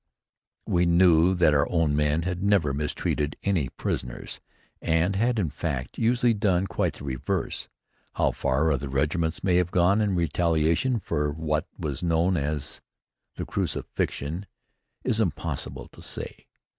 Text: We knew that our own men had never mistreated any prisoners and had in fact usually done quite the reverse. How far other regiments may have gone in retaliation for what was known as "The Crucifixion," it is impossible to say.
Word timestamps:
We 0.65 0.87
knew 0.87 1.35
that 1.35 1.53
our 1.53 1.69
own 1.71 1.95
men 1.95 2.23
had 2.23 2.41
never 2.41 2.73
mistreated 2.73 3.35
any 3.43 3.69
prisoners 3.69 4.39
and 4.81 5.15
had 5.15 5.37
in 5.37 5.51
fact 5.51 5.99
usually 5.99 6.33
done 6.33 6.65
quite 6.65 6.93
the 6.93 7.03
reverse. 7.03 7.69
How 8.13 8.31
far 8.31 8.71
other 8.71 8.89
regiments 8.89 9.43
may 9.43 9.57
have 9.57 9.69
gone 9.69 10.01
in 10.01 10.15
retaliation 10.15 10.99
for 10.99 11.31
what 11.31 11.67
was 11.77 12.01
known 12.01 12.35
as 12.35 12.81
"The 13.35 13.45
Crucifixion," 13.45 14.47
it 15.03 15.09
is 15.11 15.21
impossible 15.21 15.87
to 15.89 16.01
say. 16.01 16.47